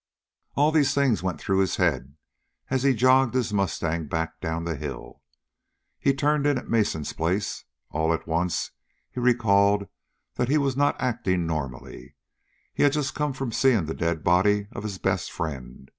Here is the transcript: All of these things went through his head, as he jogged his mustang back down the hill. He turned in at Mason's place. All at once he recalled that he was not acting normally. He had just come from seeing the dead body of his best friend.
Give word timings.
All 0.55 0.69
of 0.69 0.73
these 0.73 0.95
things 0.95 1.21
went 1.21 1.39
through 1.39 1.59
his 1.59 1.75
head, 1.75 2.15
as 2.71 2.81
he 2.81 2.95
jogged 2.95 3.35
his 3.35 3.53
mustang 3.53 4.07
back 4.07 4.39
down 4.41 4.63
the 4.63 4.75
hill. 4.75 5.21
He 5.99 6.11
turned 6.11 6.47
in 6.47 6.57
at 6.57 6.67
Mason's 6.67 7.13
place. 7.13 7.65
All 7.91 8.11
at 8.11 8.25
once 8.27 8.71
he 9.11 9.19
recalled 9.19 9.87
that 10.37 10.49
he 10.49 10.57
was 10.57 10.75
not 10.75 10.99
acting 10.99 11.45
normally. 11.45 12.15
He 12.73 12.81
had 12.81 12.93
just 12.93 13.13
come 13.13 13.33
from 13.33 13.51
seeing 13.51 13.85
the 13.85 13.93
dead 13.93 14.23
body 14.23 14.67
of 14.71 14.81
his 14.81 14.97
best 14.97 15.31
friend. 15.31 15.87